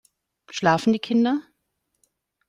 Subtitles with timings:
[0.49, 1.43] Schlafen die Kinder?